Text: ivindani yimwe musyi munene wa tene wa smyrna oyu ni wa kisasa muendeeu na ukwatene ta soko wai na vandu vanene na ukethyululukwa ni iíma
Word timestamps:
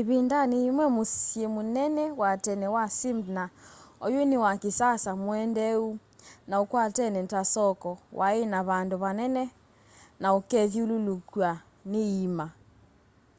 ivindani 0.00 0.54
yimwe 0.64 0.84
musyi 0.94 1.42
munene 1.54 2.04
wa 2.20 2.30
tene 2.44 2.66
wa 2.74 2.84
smyrna 2.96 3.44
oyu 4.04 4.20
ni 4.28 4.36
wa 4.44 4.52
kisasa 4.62 5.10
muendeeu 5.22 5.88
na 6.48 6.54
ukwatene 6.64 7.20
ta 7.32 7.40
soko 7.54 7.90
wai 8.18 8.42
na 8.52 8.58
vandu 8.68 8.96
vanene 9.04 9.42
na 10.20 10.28
ukethyululukwa 10.38 11.50
ni 11.90 12.00
iíma 12.12 12.46